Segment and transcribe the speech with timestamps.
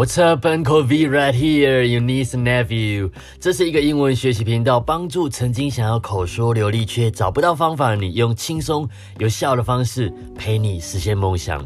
[0.00, 1.08] What's up, Uncle V?
[1.08, 1.82] Right here.
[1.82, 3.10] You niece and nephew.
[3.38, 11.62] 这是一个英文学习频道，帮助曾经想要口说流利却找不到方法的你，用轻松有效的方式陪你实现梦想。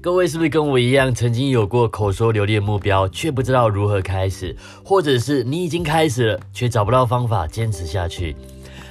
[0.00, 8.34] 各位是不是跟我一样，曾经有过口说流利的目标，却不知道如何开始，或者是你已经开始了，却找不到方法坚持下去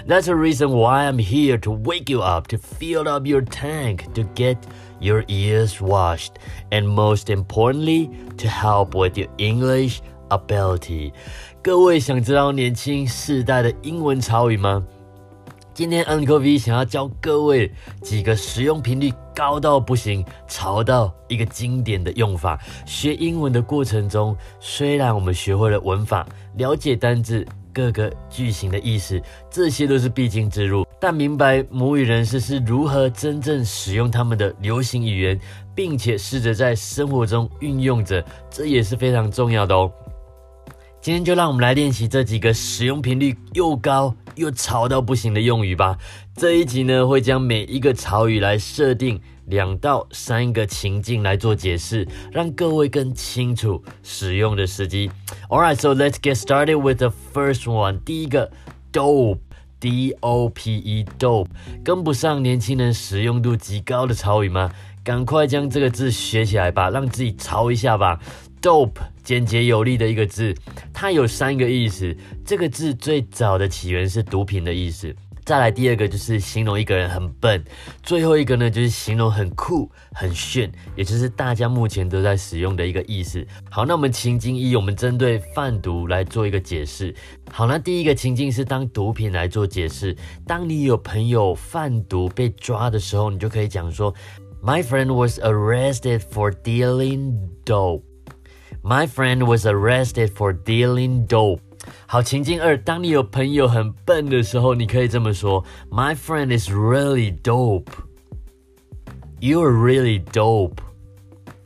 [0.07, 4.06] ？That's the reason why I'm here to wake you up, to fill up your tank,
[4.14, 4.56] to get
[5.01, 6.36] your ears washed,
[6.69, 11.11] and most importantly, to help with your English ability.
[11.61, 14.83] 各位想知道年轻世代的英文潮语吗？
[15.73, 22.59] 今天 Uncle V 想要教各位几个使用频率高到不行、潮到一个经典的用法。
[22.86, 30.86] 学英文的过程中，虽然我们学会了文法、了解单字、各个句型的意思，这些都是必经之路。
[31.00, 35.40] 但明白母语人士是如何真正使用他们的流行语言，
[35.73, 39.92] 并且试着在生活中运用着，这也是非常重要的哦。
[41.02, 45.97] 今天就让我们来练习这几个使用频率又高又潮到不行的用语吧。
[46.36, 55.09] 这一集呢，会将每一个潮语来设定两到三个情境来做解释，让各位更清楚使用的时机。
[55.50, 58.00] All right, so let's get started with the first one。
[58.03, 58.52] 第一个
[58.92, 61.48] ，dope，d o p e，dope，
[61.83, 64.72] 跟不上年轻人使用度极高的潮语吗？
[65.03, 68.20] 赶快将这个字学起来吧，让自己潮一下吧。
[68.62, 70.56] Dope，简洁有力的一个字，
[70.94, 72.16] 它有三个意思。
[72.45, 75.14] 这个字最早的起源是毒品的意思。
[75.44, 77.64] 再来第二个就是形容一个人很笨。
[78.04, 83.44] 最后一个呢就是形容很酷、很炫，也就是大家目前都在使用的一个意思。
[83.67, 87.14] 好，那我们情境一，我们针对贩毒来做一个解释。
[87.52, 90.16] 好，那第一个情境是当毒品来做解释。
[90.45, 94.14] 当你有朋友贩毒被抓的时候，你就可以讲说
[94.64, 97.34] ：My friend was arrested for dealing
[97.66, 98.04] dope.
[98.83, 101.61] My friend was arrested for dealing dope。
[102.07, 110.79] 好，情境二，当你有朋友很笨的时候，你可以这么说：My friend is really dope。You're really dope。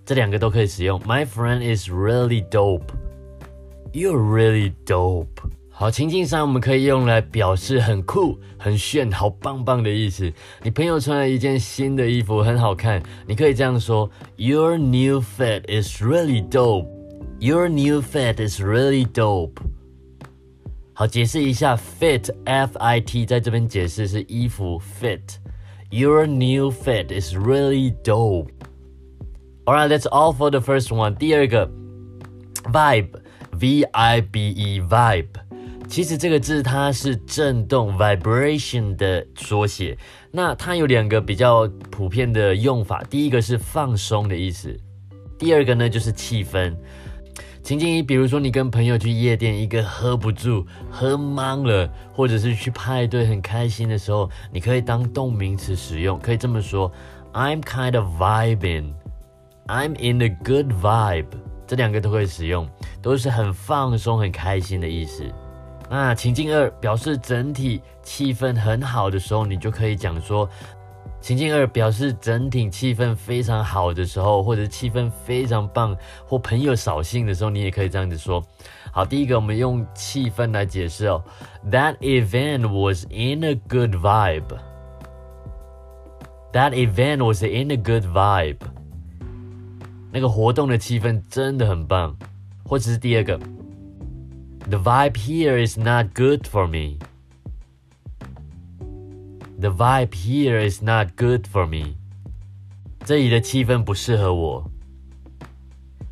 [0.04, 0.98] 这两个都可以使用。
[1.00, 5.28] My friend is really dope。You're really dope。
[5.70, 10.31] 好，情境三我们可以用来表示很酷、很炫、好棒棒的意思。
[10.62, 16.94] 你朋友穿了一件新的衣服，很好看，你可以这样说：Your new fit is really dope。
[17.44, 19.56] Your new fit is really dope。
[20.92, 30.88] 好，解释一下，fit F I T 在这边解释是衣服 fit。Your new fit is really dope。Alright, that's all for the first
[30.88, 31.14] one。
[31.14, 31.70] 第二个，
[32.64, 33.08] vibe
[33.58, 35.28] V I B E vibe。
[35.88, 39.97] 其实这个字它是震动 vibration 的缩写。
[40.31, 44.76] 那它有两个比较普遍的用法，第一个是放松的意思，
[45.38, 46.76] 第二个呢就是气氛。
[47.65, 56.91] 情景一，比如说你跟朋友去夜店，一个喝不住、喝懵了，或者是去派对很开心的时候，你可以当动名词使用，可以这么说
[57.33, 61.25] ：I'm kind of vibing，I'm in a good vibe。
[61.65, 62.69] 这两个都可以使用，
[63.01, 65.23] 都是很放松、很开心的意思。
[65.89, 70.47] 那情境二，表示整体气氛很好的时候，你就可以讲说。
[71.25, 78.46] 情境二表示整体气氛非常好的时候，或者气氛非常棒，或朋友扫兴的时候，你也可以这样子说。
[78.91, 81.24] 好，第一个我们用气氛来解释哦。
[81.72, 84.56] That event was in a good vibe.
[86.53, 88.59] That event was in a good vibe.
[90.12, 92.16] 那个活动的气氛真的很棒。
[92.63, 93.40] 或者是第二个
[94.69, 97.00] ，The vibe here is not good for me.
[99.64, 101.97] The vibe here is not good for me。
[103.04, 104.70] 这里的气氛不适合我。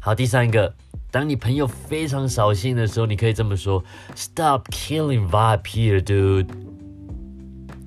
[0.00, 0.74] 好，第三个，
[1.10, 3.82] 当你朋友非常扫兴的时候，你可以这么说：
[4.14, 6.48] Stop killing vibe here, dude.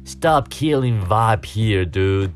[0.06, 2.32] Stop killing vibe here, dude.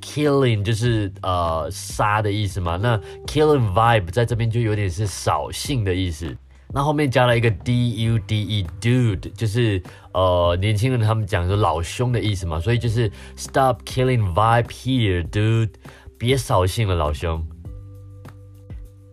[0.00, 2.96] Killing 就是呃杀的意思嘛，那
[3.26, 6.36] killing vibe 在这边就有点是扫兴的意思。
[6.71, 9.81] 那后面加了一个 d u d e，dude，就是
[10.13, 15.71] 呃年轻人他们讲说老兄的意思嘛，所以就是 stop killing vibe here，dude，
[16.17, 17.43] 别扫兴了老兄。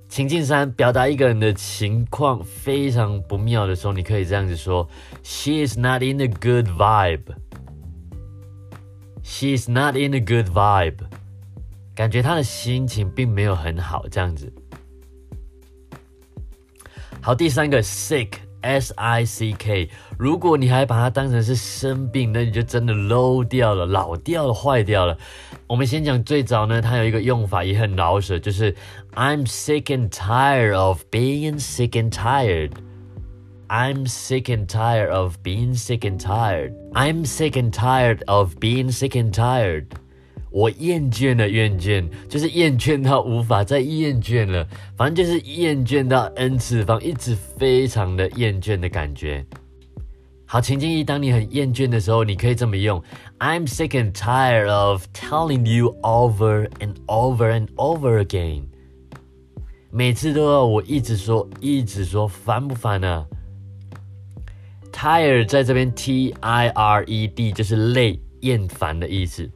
[0.08, 4.88] 情境三，表达一个人的情况非常不妙的时候，你可以这样子说
[5.23, 7.35] ：She is not in a good vibe。
[9.23, 10.99] She is not in a good vibe，
[11.94, 14.52] 感觉她的心情并没有很好，这样子。
[17.25, 18.30] 好，第三个 sick
[18.62, 19.89] S I C K。
[20.18, 25.18] 如果你还把它当成是生病，那你就真的 low 掉了，老掉了，坏掉了。
[25.68, 28.75] 我们先讲最早呢，它有一个用法也很老舍，就是
[29.13, 36.01] I'm sick and tired of being sick and tired。I'm sick and tired of being sick
[36.01, 36.74] and tired.
[36.94, 39.86] I'm sick and tired of being sick and tired.
[40.50, 44.66] 我厌倦了，厌倦就是厌倦到无法再厌倦了，
[44.96, 49.44] 反正就是厌倦到 n 次方，一直非常的厌倦的感觉。
[50.46, 53.02] 好，情境一，当你很厌倦的时候，你可以这么用
[53.40, 58.62] ：I'm sick and tired of telling you over and over and over again。
[59.90, 63.26] 每次都要我一直说，一直说，烦不烦啊
[64.92, 69.50] ？Tired 在这边 T I R E D 就是累、厌烦的意思。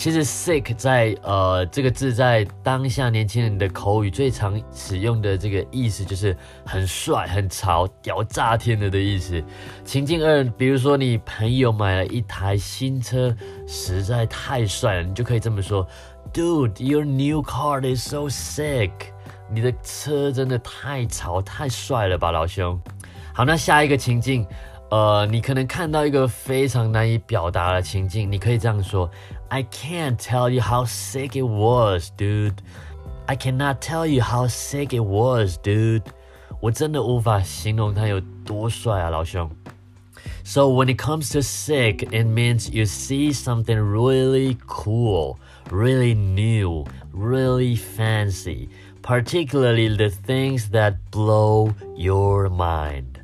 [0.00, 9.44] 其实 sick 在呃这个字在当下年轻人的口语最常使用的这个意思就是很帅、很潮、屌炸天了的意思。
[9.84, 13.36] 情境二，比如说你朋友买了一台新车，
[13.66, 15.86] 实在太帅了，你就可以这么说
[16.32, 18.92] ：Dude, your new car is so sick。
[19.52, 22.80] 你的车真的太潮、太帅了吧，老兄。
[23.34, 24.46] 好，那下一个情境，
[24.90, 29.10] 呃，你可能看到一个非常难以表达的情境，你可以这样说。
[29.49, 32.61] I can't tell you how sick it was, dude.
[33.27, 36.03] I cannot tell you how sick it was, dude.
[36.61, 39.49] 我真的无法形容它有多帅啊，老兄。
[40.43, 45.37] So when it comes to sick, it means you see something really cool,
[45.71, 48.69] really new, really fancy,
[49.01, 53.18] particularly the things that blow your mind.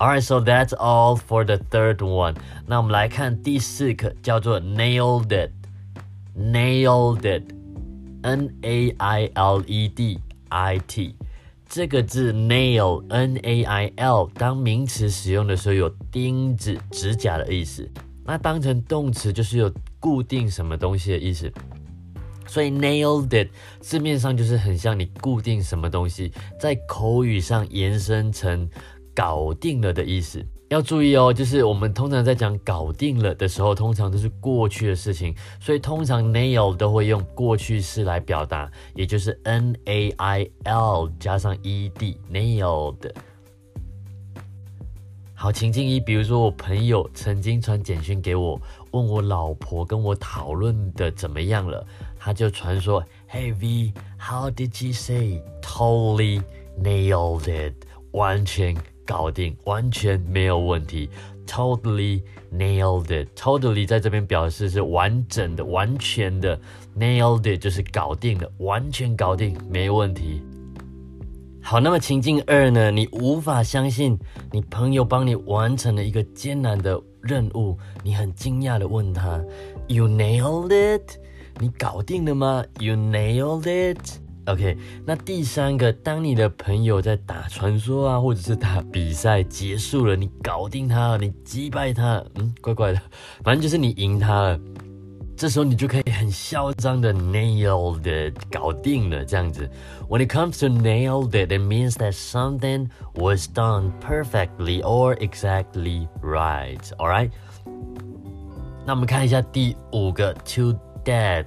[0.00, 2.34] Alright, so that's all for the third one.
[2.66, 5.50] 那我们来看第四个，叫做 nailed it.
[6.34, 7.42] Nailed it.
[8.22, 10.18] N A I L E D
[10.48, 11.14] I T.
[11.68, 17.86] 这个字 nail, N A I L，当名词使用的时候有钉子、指甲的意思。
[18.24, 21.52] 那当成动词就是有固定什么东西的意思。
[22.46, 23.50] 所以 nailed it
[23.80, 28.66] 字面上就是很像你固定什么东西，在口语上延伸成。
[29.14, 31.32] 搞定了的意思，要注意哦。
[31.32, 43.10] 就是我们通常在讲搞定了的时候，通常都是过去的事情，所以通常 nail 都会用过去式来表达，也就是 n a i l 加上 e d nailed。
[45.34, 48.60] 好，情境一，比如说我朋友曾经传简讯给我，
[48.90, 51.82] 问我老婆跟我讨论的怎么样了，
[52.18, 56.42] 他就传说，Hey V，How did she say？Totally
[56.78, 57.72] nailed it，
[58.12, 58.76] 完全。
[59.10, 61.10] 搞定，完全没有问题
[61.44, 62.22] ，totally
[62.54, 63.26] nailed it。
[63.34, 66.56] totally 在这边表示是完整的、完全的
[66.96, 70.40] ，nailed it 就是搞定了，完全搞定，没问题。
[71.60, 72.92] 好，那么情境二呢？
[72.92, 74.16] 你无法相信
[74.52, 79.42] 你朋友帮你完成了一个艰难的任务，你很惊讶的问他
[79.88, 81.18] ：You nailed it？
[81.58, 84.20] 你搞定了吗？You nailed it？
[84.46, 84.76] OK，
[85.06, 93.00] 那第三个，当你的朋友在打传说啊，或者是打比赛结束了，你搞定他了，你击败他，嗯，怪怪的，
[93.44, 94.58] 反正就是你赢他了。
[95.36, 99.70] 这时候你就可以很嚣张的 nailed it，搞定了这样子。
[100.08, 106.80] When it comes to nailed it, it means that something was done perfectly or exactly right.
[106.98, 107.30] All right？
[108.84, 110.74] 那我们看一下第五个，to
[111.04, 111.46] death。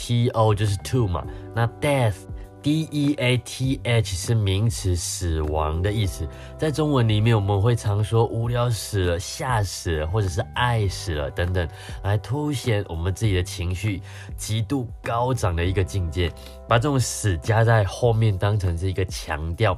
[0.00, 6.26] T O 就是 to 嘛，那 death，D E A T H 是名词，死亡的意思。
[6.56, 11.68] 在中文里面，我们会常说无聊死了、吓死了，或者是爱死了等等，
[12.04, 14.00] 来凸显我们自己的情绪
[14.36, 16.32] 极度高涨的一个境界。
[16.68, 19.76] 把这种死加在后面，当成是一个强调。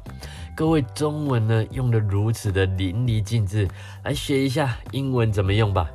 [0.55, 3.67] 各位中文呢，用的如此的淋漓尽致，
[4.05, 5.91] 来学一下英文怎么用吧。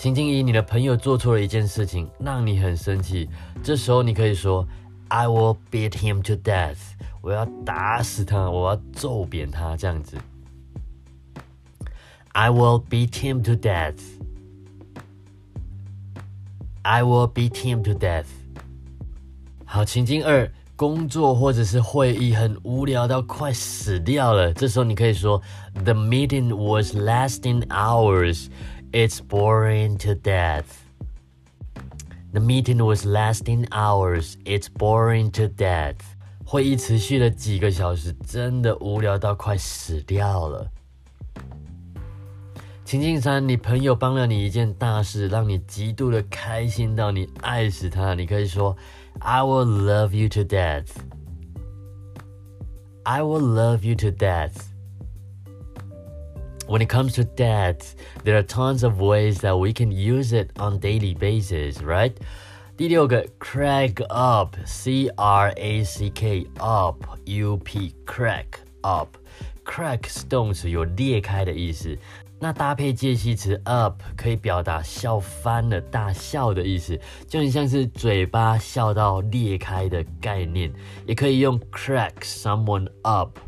[0.00, 3.28] 情境一，你的朋友做错了一件事情，让你很生气。
[3.62, 4.66] 这时候你可以说
[5.08, 6.78] ：“I will beat him to death。”
[7.20, 10.16] 我要打死他，我要揍扁他，这样子。
[12.32, 14.00] I will beat him to death.
[16.80, 18.24] I will beat him to death.
[19.66, 24.50] 好，情境二，工作或者是会议很无聊到快死掉了。
[24.54, 25.42] 这时候你可以说
[25.84, 28.46] ：“The meeting was lasting hours.”
[28.91, 30.65] It's boring to death.
[32.31, 34.37] The meeting was lasting hours.
[34.45, 35.97] It's boring to death.
[36.45, 40.69] 会议持续了几个小时，真的无聊到快死掉了。
[42.85, 48.13] 情境三，你朋友帮了你一件大事，让你极度的开心到你爱死他。
[48.13, 50.89] 你可以说：“I will love you to death.
[53.03, 54.68] I will love you to death.”
[56.69, 57.85] When it comes to that,
[58.23, 62.13] there are tons of ways that we can use it on daily basis, right?
[62.75, 68.45] 第六个，crack up，c r a c k up，u p crack
[68.81, 71.97] up，crack 是动词，有裂开的意思。
[72.37, 80.69] 那搭配介系词 up 可以表达笑翻了、大笑的意思，就很像是嘴巴笑到裂开的概念。
[81.05, 83.39] 也可以用 crack someone up。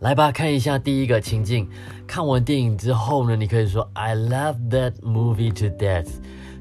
[0.00, 1.68] 来吧，看一下第一个情境。
[2.06, 6.08] 看完电影之后呢，你可以说 I love that movie to death,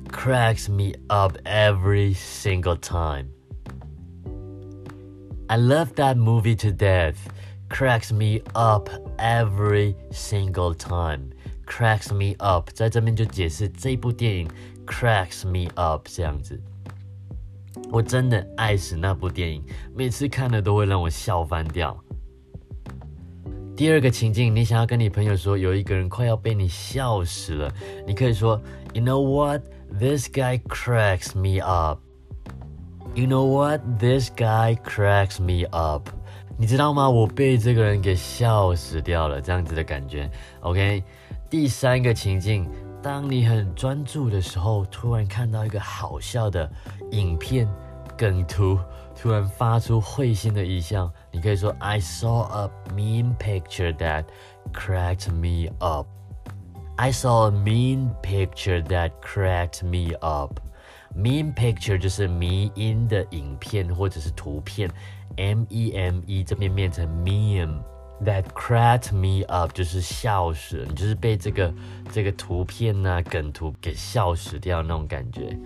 [0.09, 3.27] cracks me up every single time.
[5.47, 7.15] I love that movie to death,
[7.69, 11.31] cracks me up every single time.
[11.67, 14.47] Cracks me up，在这边就解释这部电影
[14.85, 16.61] cracks me up 这样子。
[17.91, 19.63] 我真的爱死那部电影，
[19.95, 21.99] 每次看了都会让我笑翻掉。
[23.80, 27.72] 第二个情境，你想要跟你朋友说，有一个人快要被你笑死了，
[28.06, 28.60] 你可以说
[28.92, 29.62] ，You know what?
[29.98, 31.98] This guy cracks me up.
[33.14, 33.80] You know what?
[33.98, 36.10] This guy cracks me up.
[36.58, 37.08] 你知道吗？
[37.08, 40.30] 我被这个人给笑死掉了，这样子的感觉。
[40.60, 41.02] OK，
[41.48, 42.68] 第三个情境，
[43.02, 46.70] 当你很专注的时候，突然看到一个好笑的
[47.12, 47.66] 影片
[48.14, 48.78] 梗图。
[49.20, 54.24] 突然发出会心的一笑，你可以说 I saw a mean picture that
[54.72, 56.06] cracked me up.
[56.96, 60.58] I saw a mean picture that cracked me up.
[61.14, 64.90] Mean picture 就是迷因的影片或者是图片
[65.36, 67.82] ，M E M E 这边变成 meme。
[68.24, 71.74] That cracked me up 就是笑死，你就是被这个
[72.10, 75.58] 这个图片呐、梗图给笑死掉那种感觉。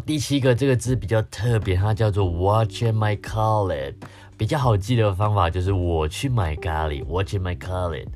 [0.00, 3.94] 第七个这个字比较特别，它叫做 Watch my call it。
[4.36, 8.08] 比较好记的方法就是我去买咖喱，Watch my call it。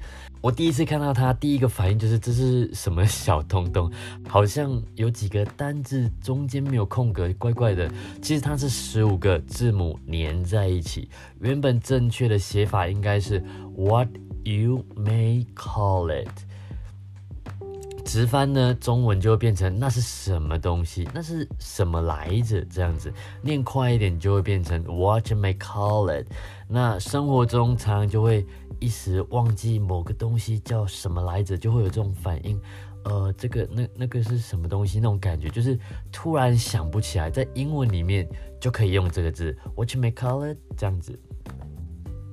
[0.43, 3.91] 我第一次看到它，第一个反应就是这是什么小东东，
[4.29, 7.91] 好像有几个单字中间没有空格，怪怪的。
[8.21, 11.09] 其实它是十五个字母连在一起，
[11.41, 13.43] 原本正确的写法应该是
[13.77, 14.09] What
[14.45, 16.29] you may call it。
[18.11, 21.09] 直翻呢，中文就会变成那是什么东西？
[21.15, 22.61] 那是什么来着？
[22.65, 26.27] 这样子念快一点就会变成 What may call it？
[26.67, 28.45] 那生活中常常就会
[28.81, 32.61] 一时忘记某个东西叫什么来着，就会有这种反应。
[33.05, 34.99] 呃，这个那那个是什么东西？
[34.99, 35.79] 那种感觉就是
[36.11, 40.59] 突然想不起来，在英文里面就可以用这个字 What may call it？
[40.77, 41.17] 这样子。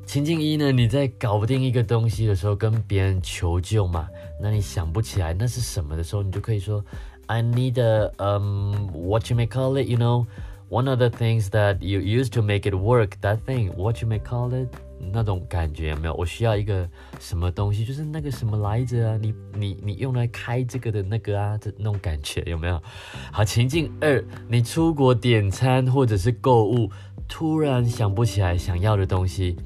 [0.07, 4.07] 情境一呢，你在搞不定一个东西的时候，跟别人求救嘛。
[4.41, 6.81] 那你想不起来那是什么的时候，你就可以说
[7.25, 10.25] ，I need a um what you may call it, you know,
[10.69, 13.09] one of the things that you use to make it work.
[13.21, 14.69] That thing, what you may call it，
[15.11, 16.13] 那种感觉有没有？
[16.13, 19.17] 我需要一个什么东西，就是那个什么来着啊？
[19.21, 22.81] 你你你用来开这个的那个啊，这那种感觉有没有？
[23.29, 26.89] 好，情境二，你出国点餐或者是购物，
[27.27, 29.57] 突然想不起来想要的东西。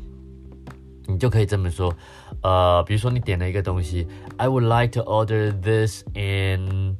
[1.08, 1.94] 你就可以这么说，
[2.42, 6.96] 呃，比如说你点了一个东西，I would like to order this and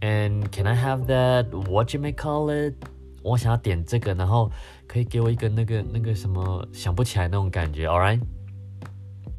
[0.00, 1.46] and can I have that?
[1.68, 2.74] What you may call it?
[3.22, 4.50] 我想要点这个，然后
[4.86, 8.20] 可以给我一个那个那个什么想不起来那种感觉，All right?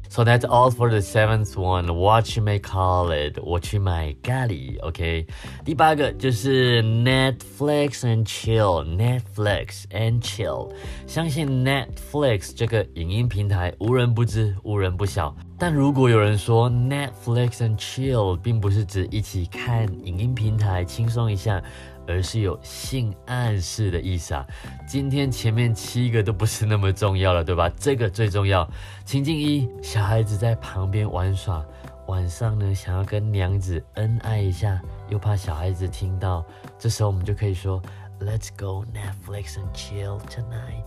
[0.09, 1.87] So that's all for the seventh one.
[1.87, 3.39] What you may call it?
[3.41, 5.25] 我去买咖喱，OK？
[5.65, 8.85] 第八个就是 Netflix and chill.
[8.85, 10.71] Netflix and chill.
[11.07, 15.35] 相信 Netflix 这个影音平台无人不知，无人不晓。
[15.58, 21.62] 但如果有人说 Netflix and chill 并不是指一起看影音平台轻松一下。
[22.10, 24.42] 而是有性暗示的意思啊！
[24.86, 27.70] 今天前面七个都不是那么重要了，对吧？
[27.78, 28.66] 这个最重要。
[29.04, 31.62] 情境一，小孩子在旁边玩耍，
[32.06, 36.42] 晚上呢想要跟娘子恩爱一下，又怕小孩子听到，
[36.78, 37.78] 这时候我们就可以说
[38.20, 40.82] ，Let's go Netflix and chill tonight，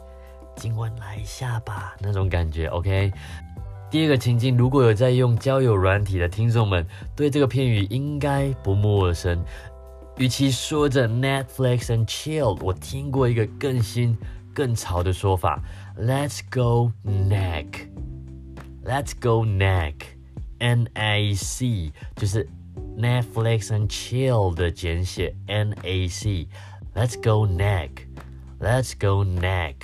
[0.55, 3.13] 今晚来一下吧，那种感觉，OK。
[3.91, 9.43] 第二个情境，如果有在用交友软体的听众们，对这个片语应该不陌生。
[10.17, 14.17] 与其说着 Netflix and chill，我听过一个更新、
[14.53, 15.61] 更潮的说法
[15.99, 17.89] ，Let's go neck。
[18.85, 22.47] Let's go neck，N A C 就是
[22.97, 26.47] Netflix and chill 的简写，N A C。
[26.95, 29.75] Let's go neck，Let's go neck。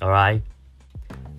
[0.00, 0.42] All right。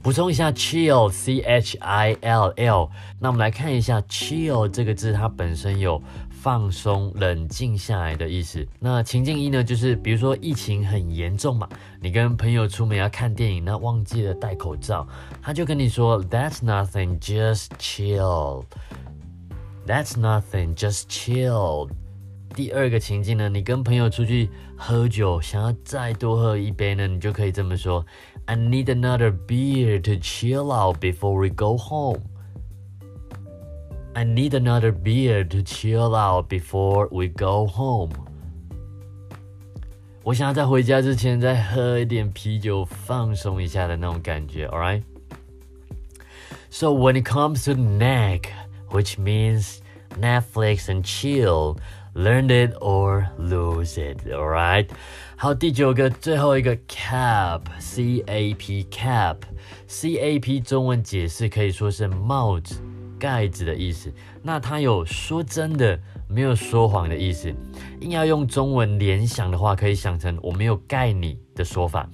[0.06, 2.92] 补充一下，chill，C H I L L。
[3.20, 6.00] 那我们来看一下，chill 这个字，它本身有。
[6.30, 8.64] 放松、冷静下来的意思。
[8.80, 11.68] 那情境一呢，就是比如说疫情很严重嘛，
[12.00, 15.08] 你跟朋友出门要看电影，那忘记了戴口罩，
[15.42, 18.64] 他就跟你说 "That's nothing, just chill."
[19.88, 21.90] That's nothing, just chill.
[22.54, 28.06] 第二个情境呢，你跟朋友出去喝酒，想要再多喝一杯呢，你就可以这么说
[28.47, 32.23] ：I need another beer to chill out before we go home.
[34.15, 38.11] I need another beer to chill out before we go home.
[40.23, 44.67] 我想要在回家之前再喝一点啤酒，放松一下的那种感觉。
[44.69, 45.03] All right.
[46.71, 48.49] So when it comes to nag,
[48.91, 49.79] which means
[50.21, 51.79] Netflix and chill,
[52.16, 54.26] learn it or lose it.
[54.34, 54.88] All right.
[55.38, 62.82] 好，第九个，最后一个 cap，c a p cap，c a p 中文解释可以说是帽子。
[63.18, 67.52] 盖子的意思，那它有说真的，没有说谎的意思。
[68.02, 72.08] 硬要用中文联想的话，可以想成我没有盖你的说法。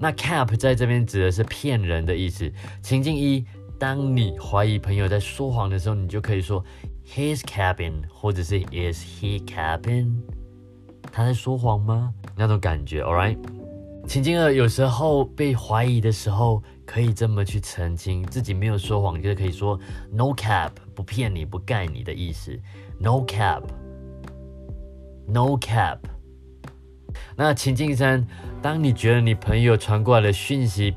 [0.00, 2.50] 那 cap 在这边指的是骗人的意思。
[2.80, 3.44] 情境一，
[3.78, 6.64] 当你怀疑朋友在说谎的时候，你就可以说
[7.14, 10.12] His cabin，或者是 Is he cabin？
[11.10, 12.12] 他在说谎吗？
[12.36, 13.38] 那种感觉，All right。
[14.06, 16.62] 情境二，有时候被怀疑的时候。
[16.88, 19.78] 可以这么去澄清自己没有说谎，就是可以说
[20.10, 22.58] no cap，不骗你，不盖你的意思。
[22.98, 25.98] no cap，no cap。
[27.36, 28.26] 那情境三，
[28.62, 30.94] 当你觉得你朋友传过来的讯息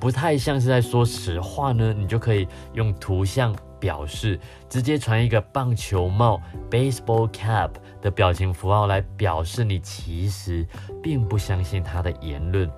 [0.00, 7.70] 不太像是在说实话呢，你就可以用图像表示，直接传一个棒球帽 baseball cap
[8.00, 10.66] 的表情符号来表示你其实
[11.02, 12.70] 并不相信他的言论。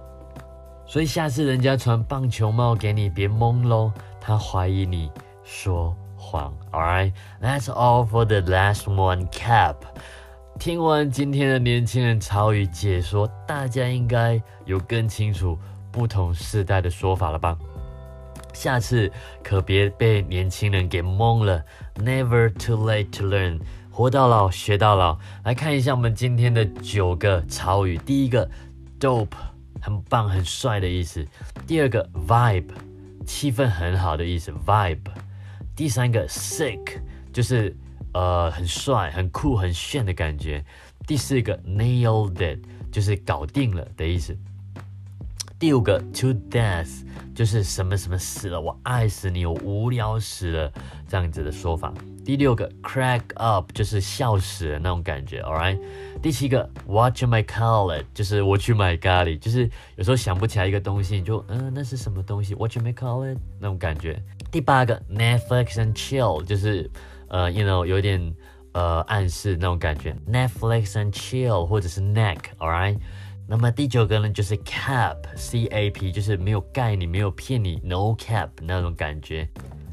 [0.86, 5.10] 所以下次人家传棒球帽给你，别懵喽，他怀疑你
[5.44, 6.52] 说谎。
[6.72, 9.26] Alright, that's all for the last one.
[9.28, 9.76] Cap。
[10.58, 15.56] 听完今天的年轻人潮语解说，大家应该有更清楚
[15.90, 17.56] 不同世代的说法了吧？
[18.52, 19.10] 下次
[19.42, 21.64] 可别被年轻人给懵了。
[21.96, 23.60] Never too late to learn，
[23.90, 25.18] 活到老学到老。
[25.44, 27.98] 来看一下我们今天的九个潮语。
[27.98, 28.50] 第一个
[28.98, 29.28] ，dope。
[29.82, 31.26] 很棒、很帅的意思。
[31.66, 32.68] 第二个 vibe，
[33.24, 34.52] 气氛很好的意思。
[34.66, 34.98] vibe。
[35.74, 37.00] 第三个 sick，
[37.32, 37.74] 就是
[38.12, 40.62] 呃很帅、很酷、很炫的感觉。
[41.06, 42.58] 第四个 nailed it，
[42.92, 44.36] 就是搞定了的意思。
[45.60, 47.02] 第五个 to death，
[47.34, 50.72] 就是什么什么死了，我爱死你，我无聊死了
[51.06, 51.92] 这样子的说法。
[52.24, 55.42] 第六个 crack up，就是笑死了那种感觉。
[55.42, 55.78] All right。
[56.22, 64.22] 第七个，What you might call it，就是我去买咖喱，就是有时候想不起来一个东西，你就嗯，那是什么东西？What you might call it，那种感觉。
[64.50, 66.90] 第八个，Netflix and chill，就是
[67.28, 68.34] 呃，you know，有点
[68.72, 70.16] 呃暗示那种感觉。
[70.26, 72.98] Netflix and chill，或者是 neck，all right。
[73.50, 79.48] 那么第九个呢，就是 cap，c a p，就是没有盖你，没有骗你，no cap 那种感觉。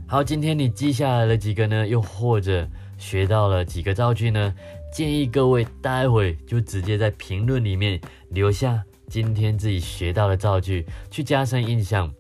[0.08, 1.88] 好，今天你记下来了几个呢？
[1.88, 4.54] 又或者学到了几个造句呢？
[4.94, 12.14] 建议各位待会就直接在评论里面留下今天自己学到的造句，去加深印象。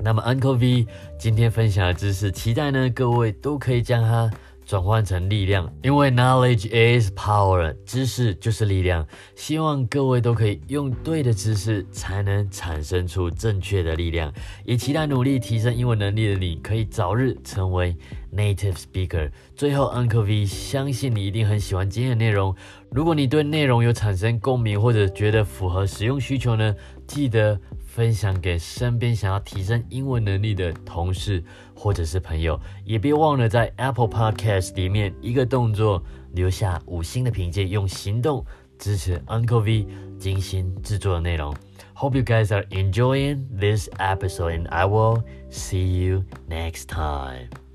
[0.00, 0.88] 那么 Uncle V
[1.20, 4.28] 今天分享的知识，期待呢各位都可以将它。
[4.66, 9.06] 转换成力量，因为 knowledge is power，知识就是力量。
[9.36, 14.32] 希望各位都可以用对的知识，才能产生出正确的力量。
[14.64, 17.96] 也期待努力提升英文能力的你，可以早日成为
[18.34, 19.30] native speaker。
[19.54, 22.52] 最后，Uncle V 相信你一定很喜欢今天的内容。
[22.90, 26.74] 如果你对内容有产生共鸣，或者觉得符合使用需求呢，
[27.06, 27.60] 记得。
[27.96, 31.42] 分享给身边想要提升英文能力的同事
[31.74, 36.02] 或者是朋友，也别忘了在 Apple Podcast 里面一个动作
[36.34, 38.44] 留下五星的评价，用行动
[38.78, 41.56] 支持 Uncle V 精心制作的内容。
[41.94, 47.65] Hope you guys are enjoying this episode, and I will see you next time.